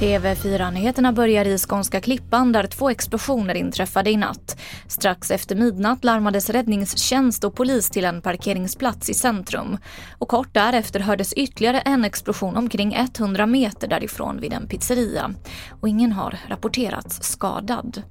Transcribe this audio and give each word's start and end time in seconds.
TV4-nyheterna 0.00 1.12
börjar 1.12 1.44
i 1.44 1.58
Skånska 1.58 2.00
Klippan 2.00 2.52
där 2.52 2.66
två 2.66 2.90
explosioner 2.90 3.54
inträffade 3.54 4.10
i 4.10 4.16
natt. 4.16 4.60
Strax 4.86 5.30
efter 5.30 5.56
midnatt 5.56 6.04
larmades 6.04 6.50
räddningstjänst 6.50 7.44
och 7.44 7.54
polis 7.54 7.90
till 7.90 8.04
en 8.04 8.22
parkeringsplats 8.22 9.10
i 9.10 9.14
centrum. 9.14 9.78
Och 10.18 10.28
kort 10.28 10.54
därefter 10.54 11.00
hördes 11.00 11.32
ytterligare 11.32 11.80
en 11.80 12.04
explosion 12.04 12.56
omkring 12.56 12.94
100 13.18 13.46
meter 13.46 13.88
därifrån 13.88 14.40
vid 14.40 14.52
en 14.52 14.68
pizzeria. 14.68 15.34
Och 15.80 15.88
ingen 15.88 16.12
har 16.12 16.38
rapporterats 16.48 17.22
skadad. 17.22 18.02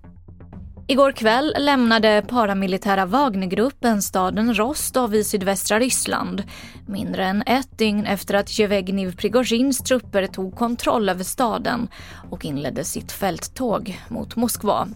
Igår 0.90 1.12
kväll 1.12 1.54
lämnade 1.60 2.24
paramilitära 2.28 3.06
Wagnergruppen 3.06 4.02
staden 4.02 4.54
Rostov 4.54 5.16
i 5.16 5.24
sydvästra 5.24 5.80
Ryssland. 5.80 6.44
Mindre 6.86 7.26
än 7.26 7.44
ett 7.46 7.78
dygn 7.78 8.06
efter 8.06 8.34
att 8.34 8.60
Jevegniv 8.60 9.16
Prigozjins 9.16 9.80
trupper 9.80 10.28
tog 10.28 10.56
kontroll 10.56 11.10
över 11.10 11.24
staden 11.24 11.88
och 12.30 12.46
inledde 12.46 12.84
sitt 12.84 13.12
fälttåg 13.12 14.00
mot 14.08 14.36
Moskva. 14.36 14.88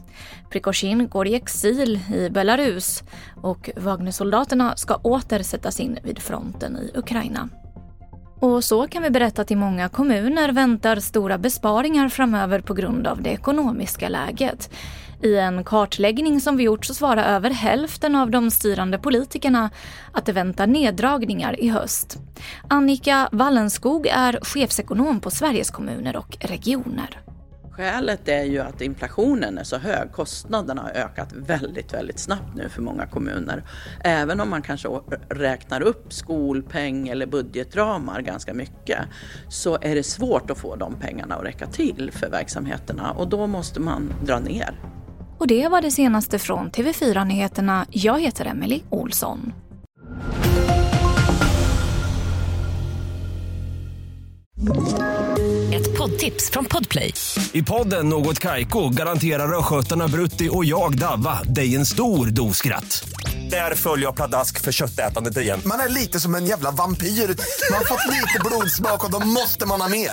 Prigozjin 0.51 1.07
går 1.09 1.27
i 1.27 1.35
exil 1.35 1.99
i 2.15 2.29
Belarus 2.29 3.03
och 3.41 3.69
Wagnersoldaterna 3.77 4.75
ska 4.75 4.95
åter 4.95 5.43
sättas 5.43 5.79
in 5.79 5.99
vid 6.03 6.19
fronten 6.19 6.77
i 6.77 6.97
Ukraina. 6.97 7.49
Och 8.39 8.63
så 8.63 8.87
kan 8.87 9.03
vi 9.03 9.09
berätta 9.09 9.41
att 9.41 9.51
i 9.51 9.55
många 9.55 9.89
kommuner 9.89 10.51
väntar 10.51 10.95
stora 10.95 11.37
besparingar 11.37 12.09
framöver 12.09 12.59
på 12.59 12.73
grund 12.73 13.07
av 13.07 13.21
det 13.21 13.29
ekonomiska 13.29 14.09
läget. 14.09 14.69
I 15.23 15.35
en 15.35 15.63
kartläggning 15.63 16.41
som 16.41 16.57
vi 16.57 16.63
gjort 16.63 16.85
så 16.85 16.93
svarar 16.93 17.35
över 17.35 17.49
hälften 17.49 18.15
av 18.15 18.31
de 18.31 18.51
styrande 18.51 18.97
politikerna 18.97 19.69
att 20.11 20.25
det 20.25 20.31
väntar 20.31 20.67
neddragningar 20.67 21.59
i 21.59 21.69
höst. 21.69 22.17
Annika 22.67 23.29
Wallenskog 23.31 24.07
är 24.07 24.39
chefsekonom 24.41 25.19
på 25.19 25.31
Sveriges 25.31 25.71
kommuner 25.71 26.15
och 26.15 26.37
regioner. 26.39 27.21
Skälet 27.71 28.27
är 28.27 28.43
ju 28.43 28.59
att 28.59 28.81
inflationen 28.81 29.57
är 29.57 29.63
så 29.63 29.77
hög. 29.77 30.11
Kostnaderna 30.11 30.81
har 30.81 30.89
ökat 30.89 31.33
väldigt, 31.33 31.93
väldigt 31.93 32.19
snabbt 32.19 32.55
nu 32.55 32.69
för 32.69 32.81
många 32.81 33.05
kommuner. 33.05 33.63
Även 34.03 34.41
om 34.41 34.49
man 34.49 34.61
kanske 34.61 34.87
räknar 35.29 35.81
upp 35.81 36.13
skolpeng 36.13 37.07
eller 37.07 37.25
budgetramar 37.25 38.21
ganska 38.21 38.53
mycket 38.53 38.99
så 39.49 39.77
är 39.81 39.95
det 39.95 40.03
svårt 40.03 40.51
att 40.51 40.57
få 40.57 40.75
de 40.75 40.95
pengarna 40.95 41.35
att 41.35 41.45
räcka 41.45 41.67
till 41.67 42.11
för 42.13 42.29
verksamheterna 42.29 43.11
och 43.11 43.29
då 43.29 43.47
måste 43.47 43.79
man 43.79 44.13
dra 44.25 44.39
ner. 44.39 44.90
Och 45.41 45.47
det 45.47 45.67
var 45.67 45.81
det 45.81 45.91
senaste 45.91 46.39
från 46.39 46.71
TV4 46.71 47.25
Nyheterna. 47.25 47.85
Jag 47.89 48.21
heter 48.21 48.45
Emily 48.45 48.81
Olsson. 48.89 49.53
Ett 55.73 55.97
poddtips 55.97 56.51
från 56.51 56.65
Podplay. 56.65 57.13
I 57.51 57.63
podden 57.63 58.09
Något 58.09 58.39
Kaiko 58.39 58.89
garanterar 58.89 59.59
östgötarna 59.59 60.07
Brutti 60.07 60.49
och 60.51 60.65
jag, 60.65 60.97
Davva, 60.97 61.43
dig 61.43 61.75
en 61.75 61.85
stor 61.85 62.25
dos 62.27 62.57
skratt. 62.57 63.09
Där 63.49 63.75
följer 63.75 64.05
jag 64.05 64.15
pladask 64.15 64.61
för 64.61 64.71
köttätandet 64.71 65.37
igen. 65.37 65.61
Man 65.65 65.79
är 65.79 65.89
lite 65.89 66.19
som 66.19 66.35
en 66.35 66.45
jävla 66.45 66.71
vampyr. 66.71 67.07
Man 67.07 67.77
har 67.77 67.85
fått 67.85 68.07
lite 68.07 68.39
blodsmak 68.45 69.05
och 69.05 69.11
då 69.11 69.27
måste 69.27 69.65
man 69.65 69.81
ha 69.81 69.89
mer. 69.89 70.11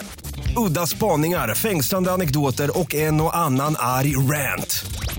Udda 0.57 0.87
spaningar, 0.87 1.55
fängslande 1.55 2.13
anekdoter 2.13 2.79
och 2.79 2.95
en 2.95 3.21
och 3.21 3.37
annan 3.37 3.77
arg 3.79 4.17
rant. 4.17 4.85